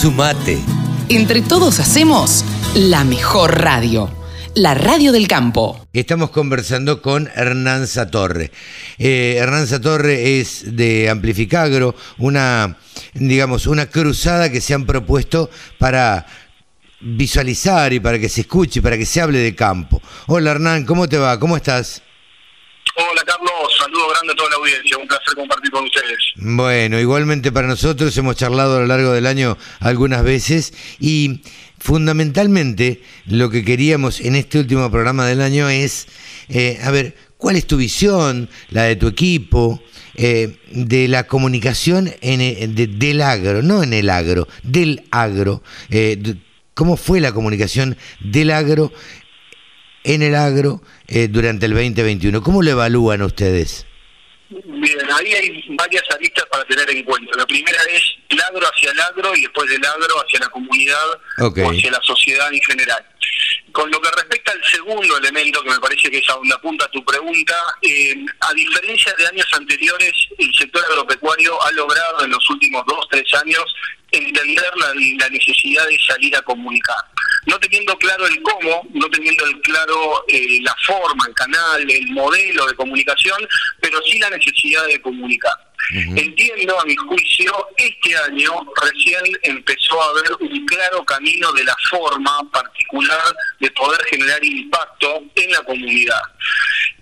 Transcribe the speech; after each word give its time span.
Sumate. 0.00 0.58
Entre 1.10 1.42
todos 1.42 1.78
hacemos 1.78 2.42
la 2.74 3.04
mejor 3.04 3.60
radio. 3.60 4.10
La 4.54 4.72
radio 4.72 5.12
del 5.12 5.28
campo. 5.28 5.86
Estamos 5.92 6.30
conversando 6.30 7.02
con 7.02 7.28
Hernán 7.36 7.86
Satorre. 7.86 8.50
Eh, 8.96 9.36
Hernán 9.36 9.66
Satorre 9.66 10.40
es 10.40 10.74
de 10.74 11.10
Amplificagro, 11.10 11.94
una, 12.16 12.78
digamos, 13.12 13.66
una 13.66 13.90
cruzada 13.90 14.50
que 14.50 14.62
se 14.62 14.72
han 14.72 14.86
propuesto 14.86 15.50
para 15.76 16.24
visualizar 17.02 17.92
y 17.92 18.00
para 18.00 18.18
que 18.18 18.30
se 18.30 18.40
escuche, 18.40 18.80
para 18.80 18.96
que 18.96 19.04
se 19.04 19.20
hable 19.20 19.40
de 19.40 19.54
campo. 19.54 20.00
Hola 20.28 20.52
Hernán, 20.52 20.86
¿cómo 20.86 21.10
te 21.10 21.18
va? 21.18 21.38
¿Cómo 21.38 21.58
estás? 21.58 22.00
Hola 22.96 23.22
Carlos, 23.26 23.49
saludo 23.80 24.08
grande 24.10 24.32
a 24.32 24.36
toda 24.36 24.50
la 24.50 24.56
audiencia, 24.56 24.98
un 24.98 25.08
placer 25.08 25.34
compartir 25.34 25.70
con 25.70 25.84
ustedes. 25.84 26.18
Bueno, 26.36 27.00
igualmente 27.00 27.50
para 27.50 27.66
nosotros 27.66 28.16
hemos 28.16 28.36
charlado 28.36 28.76
a 28.76 28.80
lo 28.80 28.86
largo 28.86 29.12
del 29.12 29.26
año 29.26 29.56
algunas 29.80 30.22
veces 30.22 30.74
y 30.98 31.40
fundamentalmente 31.78 33.02
lo 33.26 33.50
que 33.50 33.64
queríamos 33.64 34.20
en 34.20 34.36
este 34.36 34.58
último 34.58 34.90
programa 34.90 35.26
del 35.26 35.40
año 35.40 35.68
es, 35.68 36.08
eh, 36.48 36.78
a 36.82 36.90
ver, 36.90 37.16
¿cuál 37.38 37.56
es 37.56 37.66
tu 37.66 37.76
visión, 37.76 38.50
la 38.68 38.84
de 38.84 38.96
tu 38.96 39.08
equipo, 39.08 39.82
eh, 40.14 40.58
de 40.70 41.08
la 41.08 41.26
comunicación 41.26 42.12
en, 42.20 42.40
eh, 42.40 42.68
del 42.68 43.22
agro, 43.22 43.62
no 43.62 43.82
en 43.82 43.94
el 43.94 44.10
agro, 44.10 44.46
del 44.62 45.04
agro? 45.10 45.62
¿Cómo 46.74 46.96
fue 46.96 47.20
la 47.20 47.32
comunicación 47.32 47.96
del 48.20 48.50
agro 48.50 48.92
en 50.04 50.22
el 50.22 50.34
agro 50.34 50.80
eh, 51.08 51.28
durante 51.28 51.66
el 51.66 51.72
2021. 51.72 52.42
¿Cómo 52.42 52.62
lo 52.62 52.70
evalúan 52.70 53.22
ustedes? 53.22 53.86
Bien, 54.50 54.98
ahí 55.12 55.32
hay 55.32 55.64
varias 55.76 56.02
aristas 56.10 56.44
para 56.50 56.64
tener 56.64 56.90
en 56.90 57.04
cuenta. 57.04 57.36
La 57.36 57.46
primera 57.46 57.78
es 57.92 58.02
el 58.28 58.40
agro 58.40 58.66
hacia 58.66 58.90
el 58.90 59.00
agro 59.00 59.34
y 59.36 59.42
después 59.42 59.70
del 59.70 59.84
agro 59.84 60.24
hacia 60.24 60.40
la 60.40 60.48
comunidad 60.48 61.06
o 61.38 61.70
hacia 61.70 61.90
la 61.90 62.00
sociedad 62.02 62.52
en 62.52 62.60
general. 62.62 63.04
Con 63.70 63.88
lo 63.92 64.00
que 64.00 64.10
respecta 64.10 64.50
al 64.50 64.64
segundo 64.64 65.16
elemento, 65.18 65.62
que 65.62 65.70
me 65.70 65.78
parece 65.78 66.10
que 66.10 66.18
es 66.18 66.28
a 66.30 66.34
donde 66.34 66.54
apunta 66.54 66.88
tu 66.88 67.04
pregunta, 67.04 67.54
eh, 67.82 68.16
a 68.40 68.52
diferencia 68.54 69.14
de 69.16 69.28
años 69.28 69.46
anteriores, 69.52 70.12
el 70.36 70.52
sector 70.54 70.82
agropecuario 70.90 71.62
ha 71.62 71.70
logrado 71.70 72.24
en 72.24 72.30
los 72.30 72.50
últimos 72.50 72.84
dos, 72.86 73.06
tres 73.08 73.32
años 73.34 73.64
entender 74.10 74.72
la 74.76 75.28
necesidad 75.28 75.86
de 75.86 76.00
salir 76.08 76.34
a 76.34 76.42
comunicar 76.42 76.96
no 77.46 77.58
teniendo 77.58 77.96
claro 77.98 78.26
el 78.26 78.42
cómo, 78.42 78.86
no 78.92 79.08
teniendo 79.10 79.44
el 79.46 79.60
claro 79.60 80.24
eh, 80.28 80.58
la 80.62 80.74
forma, 80.86 81.24
el 81.26 81.34
canal, 81.34 81.90
el 81.90 82.06
modelo 82.08 82.66
de 82.66 82.74
comunicación, 82.74 83.46
pero 83.80 84.00
sí 84.02 84.18
la 84.18 84.30
necesidad 84.30 84.86
de 84.86 85.00
comunicar. 85.00 85.52
Entiendo, 85.92 86.78
a 86.78 86.84
mi 86.84 86.94
juicio, 86.94 87.52
este 87.76 88.16
año 88.16 88.52
recién 88.80 89.24
empezó 89.42 90.00
a 90.00 90.10
haber 90.10 90.32
un 90.38 90.66
claro 90.66 91.04
camino 91.04 91.50
de 91.52 91.64
la 91.64 91.74
forma 91.88 92.48
particular 92.52 93.34
de 93.58 93.70
poder 93.72 94.00
generar 94.04 94.44
impacto 94.44 95.24
en 95.34 95.50
la 95.50 95.62
comunidad. 95.62 96.20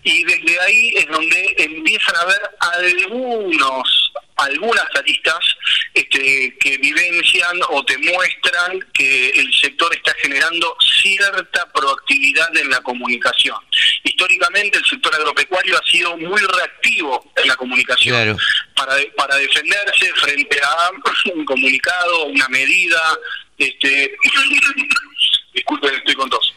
Y 0.04 0.24
desde 0.24 0.60
ahí 0.60 0.92
es 0.96 1.06
donde 1.08 1.54
empiezan 1.58 2.16
a 2.16 2.20
haber 2.20 2.40
algunos 2.60 4.12
algunas 4.38 4.86
aristas 4.94 5.38
este, 5.94 6.56
que 6.60 6.78
vivencian 6.78 7.58
o 7.70 7.84
te 7.84 7.98
muestran 7.98 8.80
que 8.92 9.30
el 9.30 9.52
sector 9.52 9.94
está 9.94 10.14
generando 10.14 10.76
cierta 11.02 11.70
proactividad 11.72 12.56
en 12.56 12.70
la 12.70 12.80
comunicación. 12.80 13.56
Históricamente 14.04 14.78
el 14.78 14.84
sector 14.84 15.14
agropecuario 15.14 15.76
ha 15.76 15.90
sido 15.90 16.16
muy 16.16 16.40
reactivo 16.40 17.32
en 17.36 17.48
la 17.48 17.56
comunicación 17.56 18.38
para, 18.74 18.94
para 19.16 19.36
defenderse 19.36 20.12
frente 20.14 20.60
a 20.62 20.90
un 21.34 21.44
comunicado, 21.44 22.26
una 22.26 22.48
medida, 22.48 23.00
este, 23.56 24.16
disculpen, 25.52 25.94
estoy 25.94 26.14
con 26.14 26.30
tos. 26.30 26.54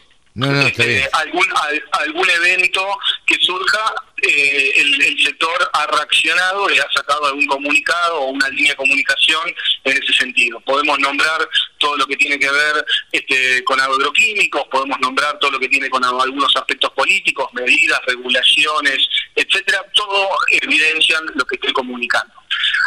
Algún, 1.12 1.46
algún 1.92 2.30
evento 2.30 2.86
que 3.26 3.34
surja, 3.40 3.94
eh, 4.22 4.72
el, 4.76 5.22
sector 5.22 5.70
ha 5.74 5.86
reaccionado, 5.86 6.68
le 6.68 6.80
ha 6.80 6.86
sacado 6.94 7.26
algún 7.26 7.46
comunicado 7.46 8.20
o 8.20 8.30
una 8.30 8.48
línea 8.48 8.72
de 8.72 8.76
comunicación 8.76 9.54
en 9.84 10.02
ese 10.02 10.12
sentido. 10.14 10.60
Podemos 10.60 10.98
nombrar 11.00 11.46
todo 11.78 11.96
lo 11.96 12.06
que 12.06 12.16
tiene 12.16 12.38
que 12.38 12.50
ver 12.50 12.84
este, 13.10 13.62
con 13.64 13.78
agroquímicos, 13.78 14.62
podemos 14.70 14.98
nombrar 15.00 15.38
todo 15.38 15.50
lo 15.50 15.60
que 15.60 15.68
tiene 15.68 15.90
con 15.90 16.02
algunos 16.04 16.56
aspectos 16.56 16.90
políticos, 16.92 17.48
medidas, 17.52 18.00
regulaciones, 18.06 19.06
etcétera, 19.34 19.84
todo 19.92 20.28
evidencian 20.50 21.24
lo 21.34 21.44
que 21.44 21.56
estoy 21.56 21.72
comunicando. 21.72 22.32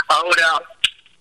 Ahora, 0.08 0.62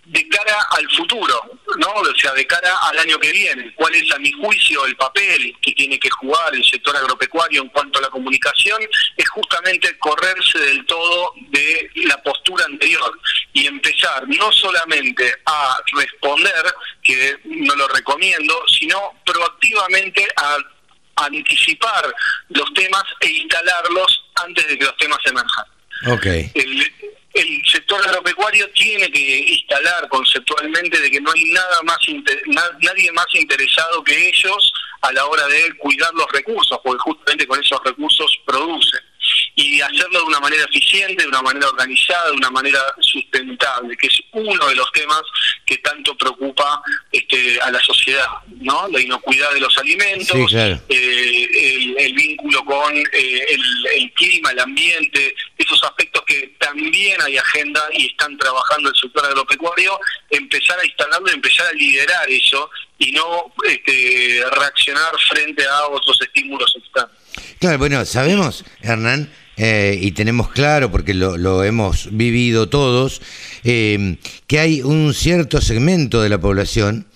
de 0.07 0.29
cara 0.29 0.59
al 0.71 0.91
futuro, 0.91 1.61
¿no? 1.79 1.89
O 1.89 2.15
sea, 2.17 2.33
de 2.33 2.47
cara 2.47 2.77
al 2.89 2.99
año 2.99 3.19
que 3.19 3.33
viene, 3.33 3.73
cuál 3.75 3.95
es 3.95 4.11
a 4.13 4.19
mi 4.19 4.33
juicio 4.33 4.85
el 4.87 4.97
papel 4.97 5.55
que 5.63 5.73
tiene 5.73 5.99
que 5.99 6.11
jugar 6.11 6.55
el 6.55 6.65
sector 6.65 6.97
agropecuario 6.97 7.63
en 7.63 7.69
cuanto 7.69 7.99
a 7.99 8.03
la 8.03 8.09
comunicación, 8.09 8.81
es 9.17 9.29
justamente 9.31 9.97
correrse 9.99 10.59
del 10.59 10.85
todo 10.87 11.33
de 11.51 11.91
la 12.07 12.23
postura 12.23 12.65
anterior 12.67 13.19
y 13.53 13.67
empezar 13.67 14.27
no 14.29 14.53
solamente 14.53 15.35
a 15.47 15.77
responder, 15.97 16.75
que 17.03 17.39
no 17.45 17.75
lo 17.77 17.89
recomiendo, 17.89 18.63
sino 18.79 19.21
proactivamente 19.25 20.27
a 20.37 20.59
anticipar 21.27 22.13
los 22.49 22.73
temas 22.75 23.05
e 23.21 23.29
instalarlos 23.29 24.25
antes 24.45 24.67
de 24.67 24.79
que 24.79 24.85
los 24.85 24.97
temas 24.97 25.19
emerjan. 25.25 25.65
Okay 26.07 26.51
el 26.55 26.93
sector 27.67 28.01
agropecuario 28.07 28.69
tiene 28.71 29.11
que 29.11 29.39
instalar 29.41 30.09
conceptualmente 30.09 31.01
de 31.01 31.11
que 31.11 31.21
no 31.21 31.33
hay 31.33 31.45
nada 31.53 31.83
más 31.83 31.99
nadie 32.81 33.11
más 33.13 33.27
interesado 33.35 34.05
que 34.05 34.29
ellos 34.29 34.73
a 35.01 35.13
la 35.13 35.27
hora 35.27 35.47
de 35.49 35.77
cuidar 35.79 36.13
los 36.15 36.31
recursos, 36.33 36.79
porque 36.83 36.99
justamente 36.99 37.47
con 37.47 37.61
esos 37.61 37.83
recursos 37.85 38.39
producen 38.47 39.01
y 39.57 39.81
hacerlo 39.81 40.19
de 40.21 40.25
una 40.25 40.41
manera 40.41 40.65
eficiente, 40.65 41.23
de 41.23 41.29
una 41.29 41.43
manera 41.43 41.69
organizada, 41.69 42.27
de 42.27 42.37
una 42.37 42.51
manera 42.51 42.81
sustentable, 43.01 43.97
que 43.97 44.09
es 44.09 44.21
uno 44.33 44.67
de 44.67 44.75
los 44.75 44.91
temas 44.93 45.23
que 45.65 45.79
tanto 45.79 46.17
preocupa 46.17 46.83
este, 47.13 47.61
a 47.61 47.71
la 47.71 47.81
sociedad, 47.81 48.27
¿no? 48.61 48.89
La 48.89 49.01
inocuidad 49.01 49.53
de 49.53 49.61
los 49.61 49.77
alimentos, 49.79 50.53
eh, 50.53 51.95
el, 51.99 52.15
vínculo 52.15 52.65
con 52.65 52.97
eh, 52.97 53.47
el, 53.95 54.13
clima, 54.15 54.51
el 54.51 54.61
ambiente, 54.61 55.35
esos 55.57 55.83
aspectos 55.85 56.23
que 56.27 56.55
también 56.59 57.21
hay 57.23 57.37
agenda 57.37 57.83
y 57.93 58.07
están 58.07 58.37
trabajando 58.39 58.89
el 58.89 58.97
sector 58.97 59.25
agropecuario, 59.25 59.99
empezar 60.31 60.79
a 60.81 60.85
instalarlo, 60.85 61.31
empezar 61.31 61.67
a 61.67 61.73
liderar 61.73 62.29
eso 62.29 62.71
y 62.99 63.13
no 63.13 63.53
este, 63.69 64.43
reaccionar 64.53 65.13
frente 65.29 65.65
a 65.67 65.87
otros 65.87 66.21
estímulos 66.21 66.75
externos. 66.77 67.13
Claro, 67.59 67.79
bueno, 67.79 68.05
sabemos, 68.05 68.65
Hernán, 68.83 69.33
eh, 69.57 69.99
y 70.01 70.13
tenemos 70.13 70.51
claro, 70.51 70.91
porque 70.91 71.15
lo, 71.15 71.65
hemos 71.65 72.09
vivido 72.11 72.69
todos, 72.69 73.23
eh, 73.63 74.17
que 74.47 74.59
hay 74.59 74.83
un 74.83 75.15
cierto 75.15 75.61
segmento 75.61 76.23
de 76.23 76.29
la 76.29 76.41
población 76.41 77.07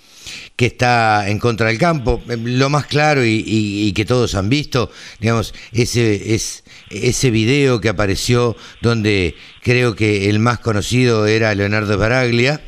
que 0.57 0.67
está 0.67 1.29
en 1.29 1.39
contra 1.39 1.69
del 1.69 1.79
campo. 1.79 2.23
Lo 2.27 2.69
más 2.69 2.87
claro 2.87 3.25
y, 3.25 3.93
que 3.93 4.05
todos 4.05 4.35
han 4.35 4.49
visto, 4.49 4.91
digamos, 5.21 5.55
ese, 5.73 6.35
es, 6.35 6.65
ese 6.91 7.31
video 7.31 7.81
que 7.81 7.89
apareció 7.89 8.57
donde 8.83 9.37
creo 9.63 9.95
que 9.95 10.29
el 10.29 10.41
más 10.41 10.59
conocido 10.59 11.27
era 11.27 11.55
Leonardo 11.55 11.97
Baraglia, 11.97 12.61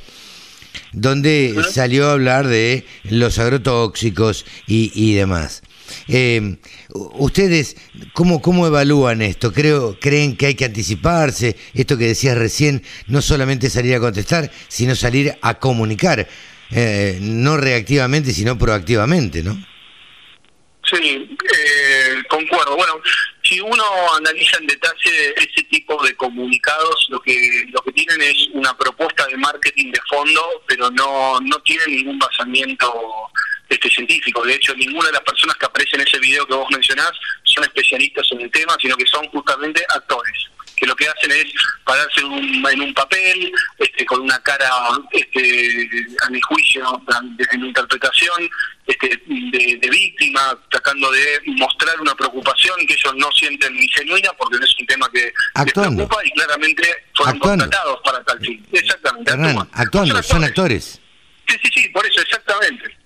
donde 0.92 1.54
salió 1.70 2.08
a 2.08 2.12
hablar 2.12 2.46
de 2.46 2.84
los 3.04 3.38
agrotóxicos 3.38 4.44
y, 4.66 4.92
y 4.94 5.14
demás. 5.14 5.62
Eh, 6.08 6.56
¿Ustedes 6.92 7.76
cómo, 8.12 8.40
cómo 8.40 8.66
evalúan 8.66 9.22
esto? 9.22 9.52
Creo, 9.52 9.98
¿Creen 10.00 10.36
que 10.36 10.46
hay 10.46 10.54
que 10.54 10.64
anticiparse? 10.64 11.56
Esto 11.74 11.96
que 11.96 12.06
decías 12.06 12.36
recién, 12.36 12.82
no 13.06 13.22
solamente 13.22 13.70
salir 13.70 13.94
a 13.94 14.00
contestar, 14.00 14.50
sino 14.68 14.94
salir 14.94 15.36
a 15.42 15.54
comunicar, 15.54 16.28
eh, 16.70 17.18
no 17.20 17.56
reactivamente, 17.56 18.32
sino 18.32 18.56
proactivamente, 18.56 19.42
¿no? 19.42 19.56
Sí, 20.90 21.36
eh, 21.56 22.22
concuerdo. 22.28 22.76
Bueno, 22.76 23.00
si 23.44 23.60
uno 23.60 23.84
analiza 24.16 24.58
en 24.58 24.66
detalle 24.66 25.34
ese 25.36 25.62
tipo 25.70 26.02
de 26.02 26.14
comunicados, 26.16 27.06
lo 27.10 27.20
que 27.20 27.64
lo 27.72 27.80
que 27.82 27.92
tienen 27.92 28.20
es 28.22 28.48
una 28.52 28.76
propuesta 28.76 29.24
de 29.26 29.36
marketing 29.36 29.92
de 29.92 30.00
fondo, 30.08 30.62
pero 30.66 30.90
no 30.90 31.40
no 31.40 31.58
tienen 31.60 31.96
ningún 31.96 32.18
basamiento 32.18 32.92
este 33.70 33.88
científico. 33.88 34.44
De 34.44 34.54
hecho, 34.54 34.74
ninguna 34.74 35.06
de 35.06 35.12
las 35.12 35.22
personas 35.22 35.56
que 35.56 35.66
aparecen 35.66 36.00
en 36.00 36.06
ese 36.06 36.18
video 36.18 36.46
que 36.46 36.54
vos 36.54 36.68
mencionás 36.70 37.12
son 37.44 37.64
especialistas 37.64 38.26
en 38.32 38.42
el 38.42 38.50
tema, 38.50 38.76
sino 38.80 38.96
que 38.96 39.06
son 39.06 39.26
justamente 39.28 39.82
actores 39.88 40.50
que 40.80 40.86
lo 40.86 40.96
que 40.96 41.06
hacen 41.06 41.30
es 41.30 41.44
pararse 41.84 42.20
en 42.20 42.80
un, 42.80 42.94
papel, 42.94 43.52
este, 43.78 44.06
con 44.06 44.22
una 44.22 44.38
cara, 44.38 44.70
este, 45.12 45.88
a 46.26 46.30
mi 46.30 46.40
juicio, 46.40 47.02
desde 47.36 47.58
mi 47.58 47.68
interpretación, 47.68 48.50
este, 48.86 49.08
de, 49.26 49.88
víctima, 49.90 50.58
tratando 50.70 51.10
de 51.12 51.42
mostrar 51.46 52.00
una 52.00 52.14
preocupación 52.14 52.74
que 52.86 52.94
ellos 52.94 53.14
no 53.16 53.30
sienten 53.32 53.74
ni 53.74 53.86
genuina 53.88 54.32
porque 54.38 54.56
no 54.56 54.64
es 54.64 54.74
un 54.80 54.86
tema 54.86 55.06
que 55.12 55.32
les 55.64 55.72
preocupa 55.74 56.24
y 56.24 56.30
claramente 56.30 57.04
fueron 57.14 57.38
contratados 57.38 58.00
para 58.02 58.24
tal 58.24 58.40
fin. 58.40 58.66
Exactamente. 58.72 59.32
actuando, 59.72 60.22
son 60.22 60.44
actores. 60.44 60.98
Sí, 61.46 61.56
sí, 61.62 61.70
sí, 61.74 61.88
por 61.90 62.06
eso, 62.06 62.22
exactamente 62.22 63.00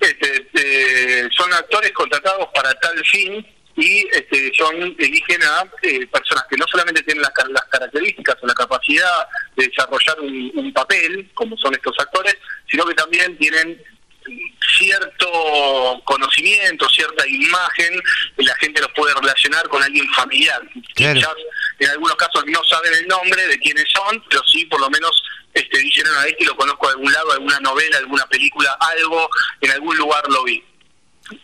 este, 0.00 1.28
son 1.30 1.52
actores 1.52 1.92
contratados 1.92 2.48
para 2.54 2.72
tal 2.74 3.04
fin 3.06 3.46
y 3.76 4.06
este, 4.12 4.50
son 4.56 4.74
eligen 4.98 5.42
a 5.44 5.64
eh, 5.82 6.06
personas 6.08 6.44
que 6.50 6.56
no 6.56 6.66
solamente 6.68 7.02
tienen 7.02 7.22
las, 7.22 7.32
las, 7.48 7.64
características 7.66 8.36
o 8.42 8.46
la 8.46 8.54
capacidad 8.54 9.28
de 9.56 9.68
desarrollar 9.68 10.20
un, 10.20 10.72
papel, 10.72 11.30
como 11.34 11.56
son 11.56 11.74
estos 11.74 11.94
actores, 11.98 12.36
sino 12.68 12.84
que 12.84 12.94
también 12.94 13.36
tienen 13.38 13.80
cierto 14.76 16.02
conocimiento, 16.04 16.88
cierta 16.88 17.26
imagen, 17.26 18.00
y 18.36 18.44
la 18.44 18.54
gente 18.56 18.80
los 18.80 18.90
puede 18.92 19.14
relacionar 19.14 19.68
con 19.68 19.82
alguien 19.82 20.08
familiar. 20.12 20.60
Quizás 20.94 21.34
en 21.78 21.90
algunos 21.90 22.16
casos 22.16 22.44
no 22.46 22.62
saben 22.64 22.92
el 22.94 23.06
nombre 23.06 23.46
de 23.46 23.58
quiénes 23.58 23.86
son, 23.94 24.22
pero 24.28 24.42
sí 24.46 24.64
por 24.66 24.80
lo 24.80 24.90
menos 24.90 25.22
este, 25.54 25.78
dicen, 25.78 26.06
a 26.06 26.26
este 26.26 26.44
lo 26.44 26.56
conozco 26.56 26.86
de 26.86 26.92
algún 26.92 27.12
lado, 27.12 27.32
alguna 27.32 27.60
novela, 27.60 27.98
alguna 27.98 28.26
película, 28.26 28.76
algo, 28.80 29.28
en 29.60 29.70
algún 29.72 29.96
lugar 29.96 30.22
lo 30.28 30.44
vi. 30.44 30.62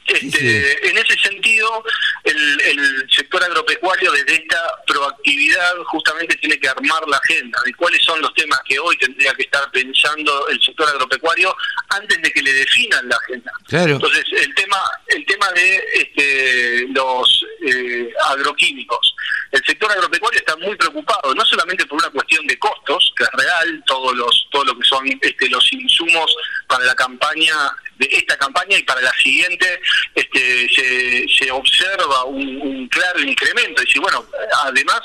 Este, 0.07 0.89
En 0.89 0.97
ese 0.97 1.19
sentido, 1.19 1.85
el, 2.25 2.61
el, 2.63 3.07
sector 3.11 3.43
agropecuario 3.45 4.13
desde 4.13 4.37
esta 4.37 4.59
proactividad 4.87 5.77
justamente 5.87 6.37
tiene 6.37 6.59
que 6.59 6.69
armar 6.69 7.07
la 7.07 7.19
agenda 7.19 7.61
de 7.67 7.75
cuáles 7.75 8.03
son 8.03 8.21
los 8.23 8.33
temas 8.35 8.61
que 8.67 8.79
hoy 8.79 8.97
tendría 8.97 9.35
que 9.35 9.43
estar 9.43 9.71
pensando 9.73 10.49
el 10.49 10.61
sector 10.63 10.89
agropecuario 10.89 11.55
antes 11.91 12.21
de 12.23 12.33
que 12.33 12.43
le 12.43 12.53
definan 12.55 13.09
la 13.09 13.17
agenda. 13.17 13.53
Entonces, 13.95 14.25
el 14.33 14.55
tema, 14.55 14.79
el 15.09 15.27
tema 15.27 15.53
de 15.53 15.85
este, 15.95 16.87
los 16.89 17.45
eh, 17.67 18.11
agroquímicos. 18.31 19.15
El 19.55 19.65
sector 19.65 19.89
agropecuario 19.93 20.41
está 20.41 20.57
muy 20.57 20.75
preocupado, 20.75 21.33
no 21.33 21.45
solamente 21.45 21.87
por 21.87 21.97
una 22.03 22.11
cuestión 22.11 22.45
de 22.49 22.59
costos, 22.59 23.13
que 23.17 23.23
es 23.23 23.31
real, 23.35 23.85
todos 23.87 24.13
los, 24.17 24.49
todo 24.51 24.65
lo 24.65 24.77
que 24.77 24.85
son 24.85 25.07
este, 25.07 25.49
los 25.49 25.73
insumos 25.73 26.37
para 26.67 26.85
la 26.85 26.95
campaña 26.97 27.55
de 27.97 28.09
esta 28.11 28.37
campaña 28.37 28.77
y 28.77 28.83
para 28.83 29.01
la 29.01 29.13
siguiente 29.13 29.81
este, 30.13 30.69
se, 30.75 31.27
se 31.29 31.53
observa 31.53 32.25
un, 32.25 32.89
claro 32.89 33.21
incremento. 33.21 33.81
Y 33.85 33.87
si, 33.93 34.01
bueno, 34.01 34.27
además, 34.65 35.01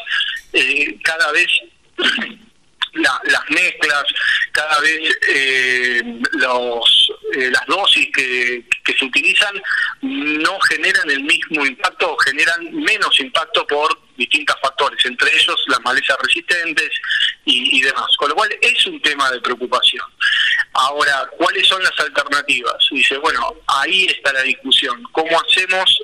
eh, 0.54 0.98
cada 1.04 1.32
vez 1.32 1.48
las 3.02 3.50
mezclas, 3.50 4.04
cada 4.52 4.80
vez 4.80 5.18
eh, 5.28 6.02
los, 6.34 7.12
eh, 7.34 7.50
las 7.52 7.66
dosis 7.68 8.10
que, 8.14 8.64
que, 8.84 8.94
se 8.94 9.06
utilizan 9.06 9.62
no 10.02 10.60
generan 10.62 11.10
el 11.10 11.24
mismo 11.24 11.66
impacto 11.66 12.14
o 12.14 12.18
generan 12.18 12.74
menos 12.74 13.20
impacto 13.20 13.66
por 13.68 14.00
distintos 14.18 14.56
factores, 14.62 15.04
entre 15.06 15.34
ellos 15.34 15.64
las 15.68 15.82
malezas 15.82 16.18
resistentes 16.22 16.90
y 17.46 17.82
demás. 17.82 18.16
Con 18.18 18.30
lo 18.30 18.36
cual 18.36 18.50
es 18.62 18.86
un 18.86 19.02
tema 19.02 19.32
de 19.32 19.42
preocupación. 19.42 20.06
Ahora, 20.74 21.28
¿cuáles 21.38 21.68
son 21.68 21.82
las 21.84 22.00
alternativas? 22.00 22.76
Dice, 22.92 23.18
bueno, 23.18 23.56
ahí 23.68 24.06
está 24.06 24.32
la 24.34 24.44
discusión. 24.44 25.02
¿Cómo 25.12 25.40
hacemos 25.42 26.00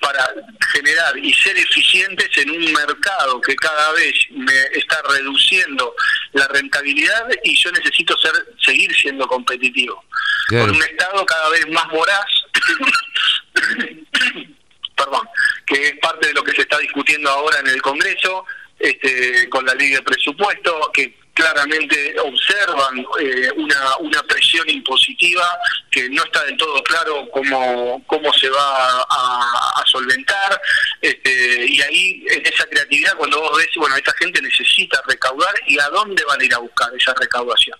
para 0.00 0.28
generar 0.72 1.16
y 1.18 1.32
ser 1.32 1.56
eficientes 1.56 2.28
en 2.36 2.50
un 2.50 2.72
mercado 2.72 3.40
que 3.40 3.54
cada 3.56 3.92
vez 3.92 4.14
me 4.30 4.60
está 4.72 5.00
reduciendo 5.08 5.94
la 6.32 6.46
rentabilidad 6.48 7.28
y 7.44 7.56
yo 7.56 7.72
necesito 7.72 8.16
ser 8.18 8.32
seguir 8.64 8.94
siendo 8.96 9.26
competitivo? 9.26 10.04
Con 10.48 10.70
un 10.70 10.82
Estado 10.82 11.26
cada 11.26 11.48
vez 11.50 11.66
más 11.68 11.88
voraz, 11.88 12.26
perdón, 14.96 15.28
que 15.66 15.88
es 15.88 15.98
parte 15.98 16.28
de 16.28 16.34
lo 16.34 16.44
que 16.44 16.52
se 16.52 16.62
está 16.62 16.78
discutiendo 16.78 17.28
ahora 17.28 17.58
en 17.60 17.66
el 17.68 17.82
Congreso, 17.82 18.44
este, 18.78 19.48
con 19.48 19.64
la 19.66 19.74
ley 19.74 19.90
de 19.90 20.02
presupuesto, 20.02 20.90
que 20.92 21.16
claramente 21.36 22.16
observan 22.18 23.06
eh, 23.20 23.50
una, 23.56 23.96
una 23.98 24.22
presión 24.22 24.68
impositiva 24.70 25.46
que 25.90 26.08
no 26.08 26.24
está 26.24 26.42
del 26.44 26.56
todo 26.56 26.82
claro 26.82 27.28
cómo, 27.30 28.02
cómo 28.06 28.32
se 28.32 28.48
va 28.48 29.02
a, 29.02 29.84
solventar. 29.86 30.60
Este, 31.00 31.64
y 31.66 31.80
ahí, 31.80 32.24
en 32.28 32.44
esa 32.44 32.64
creatividad, 32.66 33.14
cuando 33.16 33.40
vos 33.40 33.56
ves, 33.56 33.68
bueno, 33.76 33.94
esta 33.96 34.12
gente 34.14 34.42
necesita 34.42 35.00
recaudar 35.06 35.54
y 35.68 35.78
a 35.78 35.88
dónde 35.90 36.24
van 36.24 36.40
a 36.40 36.44
ir 36.44 36.52
a 36.54 36.58
buscar 36.58 36.90
esa 36.98 37.14
recaudación. 37.14 37.78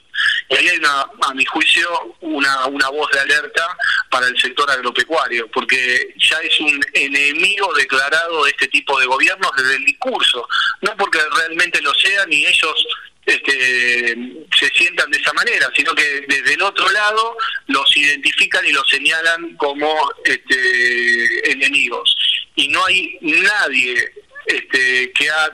Y 0.49 0.57
ahí 0.57 0.69
hay, 0.69 0.77
una, 0.79 1.07
a 1.23 1.35
mi 1.35 1.45
juicio, 1.45 1.89
una, 2.21 2.67
una 2.67 2.89
voz 2.91 3.11
de 3.11 3.21
alerta 3.21 3.77
para 4.11 4.29
el 4.29 4.41
sector 4.41 4.71
agropecuario, 4.71 5.51
porque 5.51 6.15
ya 6.19 6.39
es 6.39 6.61
un 6.61 6.81
enemigo 6.93 7.75
declarado 7.75 8.45
de 8.45 8.51
este 8.51 8.69
tipo 8.69 8.99
de 9.01 9.07
gobiernos 9.07 9.51
desde 9.57 9.77
el 9.77 9.85
discurso, 9.85 10.47
no 10.83 10.97
porque 10.97 11.19
realmente 11.37 11.81
lo 11.83 11.93
sean 11.95 12.33
y 12.33 12.47
ellos 12.47 12.87
este, 13.27 14.17
se 14.57 14.69
sientan 14.75 15.11
de 15.11 15.19
esa 15.19 15.33
manera, 15.33 15.69
sino 15.75 15.93
que 15.95 16.25
desde 16.29 16.55
el 16.55 16.63
otro 16.63 16.89
lado 16.91 17.37
los 17.67 17.97
identifican 17.97 18.65
y 18.65 18.73
los 18.73 18.89
señalan 18.89 19.57
como 19.57 19.93
este, 20.25 21.51
enemigos. 21.51 22.17
Y 22.55 22.69
no 22.69 22.85
hay 22.87 23.19
nadie 23.21 24.13
este, 24.47 25.13
que 25.13 25.29
ha, 25.29 25.51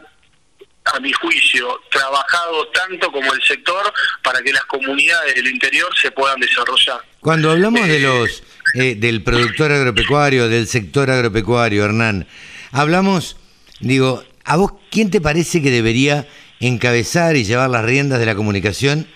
a 0.84 1.00
mi 1.00 1.12
juicio, 1.12 1.80
trabajado 1.90 2.68
tanto 2.68 3.10
como 3.10 3.32
el 3.32 3.42
sector 3.42 3.92
para 4.22 4.42
que 4.42 4.52
las 4.52 4.64
comunidades 4.66 5.34
del 5.34 5.46
interior 5.48 5.90
se 6.00 6.10
puedan 6.10 6.40
desarrollar. 6.40 7.00
Cuando 7.20 7.50
hablamos 7.50 7.86
de 7.86 7.96
eh, 7.96 8.00
los 8.00 8.42
eh, 8.74 8.94
del 8.96 9.22
productor 9.22 9.72
agropecuario, 9.72 10.48
del 10.48 10.66
sector 10.66 11.10
agropecuario, 11.10 11.84
Hernán, 11.84 12.26
hablamos, 12.70 13.36
digo, 13.80 14.24
¿a 14.44 14.56
vos 14.56 14.72
quién 14.90 15.10
te 15.10 15.20
parece 15.20 15.62
que 15.62 15.70
debería 15.70 16.26
encabezar 16.62 17.36
y 17.36 17.44
llevar 17.44 17.70
las 17.70 17.84
riendas 17.84 18.18
de 18.18 18.26
la 18.26 18.34
comunicación, 18.34 19.06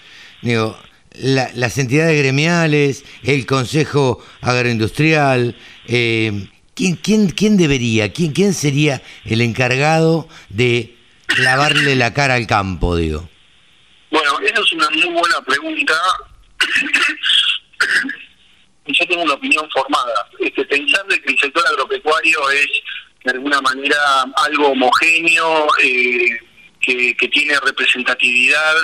digo, 0.43 0.79
las 1.19 1.79
entidades 1.79 2.19
gremiales, 2.19 3.05
el 3.23 3.47
Consejo 3.47 4.23
Agroindustrial, 4.43 5.57
eh, 5.87 6.49
¿quién, 6.75 6.97
quién, 6.97 7.31
quién 7.31 7.57
debería, 7.57 8.13
quién, 8.13 8.33
quién 8.33 8.53
sería 8.53 9.01
el 9.25 9.41
encargado 9.41 10.29
de 10.51 10.95
lavarle 11.39 11.97
la 11.97 12.13
cara 12.13 12.35
al 12.35 12.47
campo, 12.47 12.97
digo? 12.97 13.31
Bueno, 14.11 14.39
esa 14.41 14.61
es 14.61 14.73
una 14.73 14.91
muy 14.91 15.15
buena 15.15 15.41
pregunta. 15.47 15.95
Yo 18.87 19.07
tengo 19.09 19.23
una 19.23 19.35
opinión 19.35 19.69
formada. 19.71 20.29
Este, 20.39 20.65
pensar 20.65 21.05
que 21.07 21.33
el 21.33 21.39
sector 21.39 21.65
agropecuario 21.67 22.51
es 22.51 22.69
de 23.25 23.33
alguna 23.33 23.61
manera 23.61 24.25
algo 24.37 24.69
homogéneo, 24.69 25.67
eh, 25.83 26.39
que, 26.87 27.29
tiene 27.29 27.59
representatividad, 27.61 28.77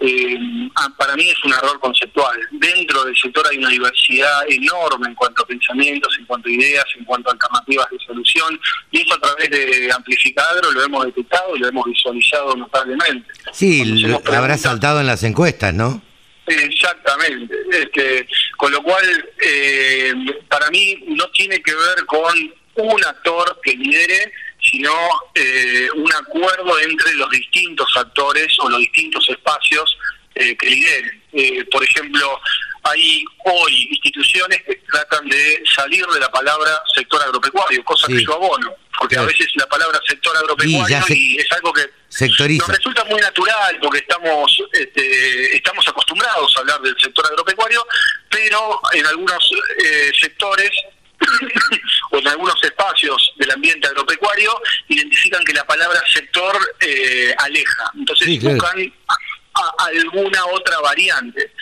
eh, 0.00 0.36
ah, 0.76 0.88
para 0.98 1.14
mí 1.16 1.28
es 1.28 1.44
un 1.44 1.52
error 1.52 1.78
conceptual. 1.78 2.38
Dentro 2.52 3.04
del 3.04 3.16
sector 3.16 3.46
hay 3.50 3.58
una 3.58 3.70
diversidad 3.70 4.42
enorme 4.48 5.08
en 5.08 5.14
cuanto 5.14 5.42
a 5.42 5.46
pensamientos, 5.46 6.16
en 6.18 6.26
cuanto 6.26 6.48
a 6.48 6.52
ideas, 6.52 6.84
en 6.98 7.04
cuanto 7.04 7.30
a 7.30 7.32
alternativas 7.32 7.86
de 7.90 7.98
solución, 8.04 8.60
y 8.90 9.02
eso 9.02 9.14
a 9.14 9.20
través 9.20 9.50
de 9.50 9.90
Amplificadro 9.92 10.72
lo 10.72 10.82
hemos 10.82 11.06
detectado 11.06 11.56
y 11.56 11.60
lo 11.60 11.68
hemos 11.68 11.84
visualizado 11.86 12.56
notablemente. 12.56 13.30
Sí, 13.52 13.84
lo 13.84 14.20
habrá 14.34 14.58
saltado 14.58 15.00
en 15.00 15.06
las 15.06 15.22
encuestas, 15.22 15.72
¿no? 15.72 16.02
Exactamente. 16.46 17.54
Este, 17.70 18.28
con 18.56 18.70
lo 18.72 18.82
cual, 18.82 19.30
eh, 19.40 20.14
para 20.48 20.70
mí 20.70 21.04
no 21.08 21.28
tiene 21.30 21.60
que 21.62 21.74
ver 21.74 22.04
con 22.06 22.34
un 22.76 23.04
actor 23.04 23.60
que 23.62 23.72
lidere, 23.72 24.32
sino 24.70 24.92
eh, 25.34 25.88
un 25.94 26.12
acuerdo 26.12 26.78
entre 26.80 27.14
los 27.14 27.28
distintos 27.30 27.88
actores 27.96 28.48
o 28.60 28.68
los 28.68 28.80
distintos 28.80 29.28
espacios 29.28 29.96
eh, 30.34 30.56
que 30.56 30.66
lideren. 30.66 31.22
Eh, 31.32 31.64
por 31.70 31.84
ejemplo, 31.84 32.40
hay 32.82 33.24
hoy 33.44 33.88
instituciones 33.90 34.62
que 34.62 34.74
tratan 34.90 35.28
de 35.28 35.62
salir 35.74 36.04
de 36.06 36.20
la 36.20 36.30
palabra 36.30 36.82
sector 36.94 37.22
agropecuario, 37.22 37.84
cosa 37.84 38.08
que 38.08 38.24
yo 38.24 38.34
abono, 38.34 38.74
porque 38.98 39.16
a 39.16 39.22
veces 39.22 39.48
la 39.54 39.66
palabra 39.66 40.00
sector 40.06 40.36
agropecuario 40.36 40.98
y, 41.08 41.36
es 41.38 41.52
algo 41.52 41.72
que 41.72 41.82
nos 42.58 42.68
resulta 42.68 43.04
muy 43.04 43.20
natural 43.20 43.78
porque 43.82 43.98
estamos 43.98 44.62
este, 44.72 45.56
estamos 45.56 45.86
acostumbrados 45.88 46.56
a 46.56 46.60
hablar 46.60 46.80
del 46.82 46.94
sector 47.00 47.26
agropecuario, 47.26 47.86
pero 48.28 48.80
en 48.92 49.06
algunos 49.06 49.50
sectores 50.20 50.70
o 52.10 52.18
en 52.18 52.28
algunos 52.28 52.62
espacios 52.62 53.32
del 53.36 53.50
ambiente 53.50 53.86
agropecuario 53.88 54.60
identifican 54.88 55.42
que 55.44 55.52
la 55.52 55.66
palabra 55.66 56.02
sector 56.12 56.56
eh, 56.80 57.34
aleja. 57.38 57.90
Entonces 57.94 58.42
buscan 58.42 58.92
alguna 59.78 60.44
otra 60.46 60.80
variante. 60.80 61.52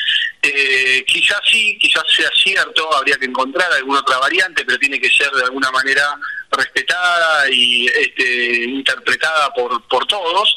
Eh, 0.43 1.05
quizás 1.07 1.41
sí, 1.49 1.79
quizás 1.81 2.03
sea 2.09 2.31
cierto, 2.43 2.93
habría 2.95 3.17
que 3.17 3.27
encontrar 3.27 3.73
alguna 3.73 4.01
otra 4.01 4.19
variante, 4.19 4.65
pero 4.65 4.79
tiene 4.79 5.01
que 5.01 5.11
ser 5.11 5.31
de 5.31 5.45
alguna 5.45 5.71
manera 5.71 6.19
respetada 6.51 7.49
y 7.51 7.87
este, 7.87 8.65
interpretada 8.65 9.53
por, 9.55 9.87
por 9.89 10.07
todos. 10.07 10.57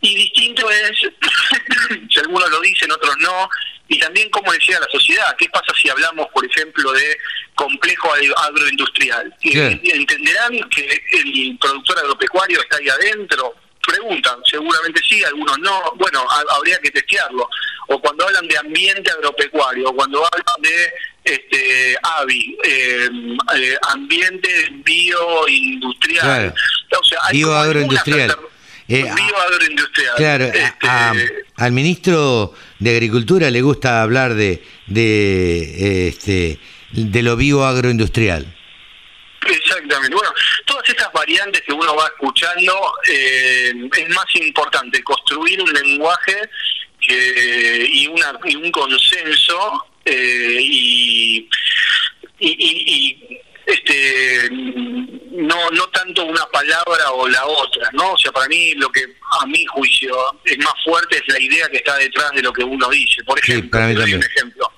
Y 0.00 0.14
distinto 0.14 0.70
es, 0.70 1.00
si 2.10 2.20
algunos 2.20 2.50
lo 2.50 2.60
dicen, 2.60 2.92
otros 2.92 3.16
no, 3.18 3.48
y 3.88 3.98
también, 3.98 4.28
como 4.30 4.52
decía 4.52 4.80
la 4.80 4.88
sociedad, 4.90 5.36
¿qué 5.38 5.48
pasa 5.48 5.72
si 5.80 5.88
hablamos, 5.88 6.26
por 6.32 6.44
ejemplo, 6.44 6.92
de 6.92 7.18
complejo 7.54 8.12
agroindustrial? 8.36 9.34
¿Entenderán 9.42 10.68
que 10.70 11.02
el 11.12 11.56
productor 11.60 11.98
agropecuario 11.98 12.60
está 12.60 12.78
ahí 12.78 12.88
adentro? 12.88 13.54
Preguntan, 13.86 14.40
seguramente 14.50 15.00
sí, 15.08 15.22
algunos 15.22 15.56
no. 15.60 15.92
Bueno, 15.96 16.26
habría 16.50 16.78
que 16.80 16.90
testearlo. 16.90 17.48
O 17.86 18.00
cuando 18.00 18.26
hablan 18.26 18.48
de 18.48 18.58
ambiente 18.58 19.08
agropecuario, 19.12 19.88
o 19.90 19.94
cuando 19.94 20.26
hablan 20.26 20.62
de 20.62 20.92
este, 21.22 21.96
AVI, 22.02 22.58
eh, 22.64 23.08
eh, 23.54 23.76
ambiente 23.90 24.50
bioindustrial. 24.84 26.52
O 27.00 27.04
sea, 27.04 27.20
bioagroindustrial. 27.30 28.36
Bioagroindustrial. 28.88 30.16
Claro, 30.16 30.44
este, 30.44 30.88
al 31.56 31.72
ministro 31.72 32.54
de 32.78 32.90
Agricultura 32.90 33.50
le 33.50 33.62
gusta 33.62 34.02
hablar 34.02 34.34
de, 34.34 34.62
de, 34.86 36.08
este, 36.08 36.58
de 36.92 37.22
lo 37.22 37.36
bioagroindustrial. 37.36 38.54
Exactamente. 39.48 40.14
Bueno, 40.14 40.32
todas 40.64 40.88
estas 40.88 41.12
variantes 41.12 41.62
que 41.62 41.72
uno 41.72 41.94
va 41.94 42.06
escuchando, 42.06 42.92
eh, 43.08 43.72
es 43.96 44.08
más 44.10 44.26
importante 44.34 45.02
construir 45.02 45.60
un 45.62 45.72
lenguaje 45.72 46.36
que, 47.00 47.88
y, 47.90 48.06
una, 48.08 48.38
y 48.44 48.56
un 48.56 48.70
consenso 48.72 49.86
eh, 50.04 50.58
y, 50.60 51.48
y, 52.40 53.40
este 53.66 54.48
no 54.50 55.70
no 55.70 55.86
tanto 55.88 56.24
una 56.24 56.46
palabra 56.46 57.10
o 57.12 57.28
la 57.28 57.44
otra 57.44 57.90
no 57.92 58.12
o 58.12 58.18
sea 58.18 58.32
para 58.32 58.48
mí 58.48 58.74
lo 58.74 58.88
que 58.90 59.04
a 59.40 59.46
mi 59.46 59.64
juicio 59.66 60.16
es 60.44 60.58
más 60.58 60.74
fuerte 60.84 61.16
es 61.18 61.28
la 61.28 61.40
idea 61.40 61.68
que 61.68 61.78
está 61.78 61.96
detrás 61.96 62.30
de 62.32 62.42
lo 62.42 62.52
que 62.52 62.64
uno 62.64 62.88
dice. 62.88 63.22
Por 63.24 63.38
ejemplo 63.38 63.80
doy 63.94 64.14
un 64.14 64.22
ejemplo. 64.22 64.72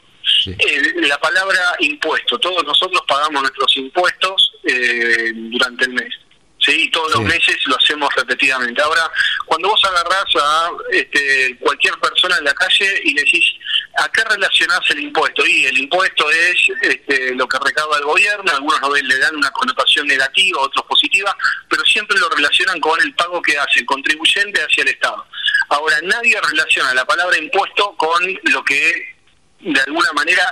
Eh, 0.46 0.94
la 1.02 1.18
palabra 1.18 1.76
impuesto. 1.80 2.38
Todos 2.38 2.64
nosotros 2.64 3.02
pagamos 3.06 3.42
nuestros 3.42 3.76
impuestos 3.76 4.52
eh, 4.64 5.32
durante 5.34 5.84
el 5.84 5.92
mes 5.92 6.14
¿sí? 6.60 6.90
todos 6.90 7.14
los 7.14 7.24
meses 7.24 7.56
lo 7.66 7.76
hacemos 7.76 8.08
repetidamente. 8.14 8.80
Ahora, 8.82 9.10
cuando 9.46 9.68
vos 9.68 9.82
agarrás 9.84 10.26
a 10.40 10.70
este, 10.92 11.56
cualquier 11.60 11.94
persona 11.94 12.36
en 12.38 12.44
la 12.44 12.54
calle 12.54 13.00
y 13.04 13.14
le 13.14 13.22
decís, 13.22 13.54
¿a 13.98 14.08
qué 14.10 14.22
relacionás 14.24 14.80
el 14.90 15.00
impuesto? 15.00 15.46
Y 15.46 15.66
el 15.66 15.78
impuesto 15.78 16.30
es 16.30 16.56
este, 16.82 17.34
lo 17.34 17.46
que 17.48 17.58
recauda 17.58 17.98
el 17.98 18.04
gobierno, 18.04 18.52
algunos 18.52 19.02
le 19.02 19.18
dan 19.18 19.36
una 19.36 19.50
connotación 19.50 20.06
negativa, 20.06 20.60
otros 20.60 20.84
positiva, 20.86 21.36
pero 21.68 21.84
siempre 21.84 22.18
lo 22.18 22.28
relacionan 22.28 22.80
con 22.80 23.00
el 23.00 23.14
pago 23.14 23.42
que 23.42 23.58
hace 23.58 23.80
el 23.80 23.86
contribuyente 23.86 24.62
hacia 24.62 24.82
el 24.82 24.88
Estado. 24.88 25.26
Ahora, 25.70 25.96
nadie 26.02 26.40
relaciona 26.40 26.94
la 26.94 27.04
palabra 27.04 27.36
impuesto 27.38 27.94
con 27.96 28.22
lo 28.44 28.64
que 28.64 29.16
de 29.60 29.80
alguna 29.80 30.12
manera 30.12 30.44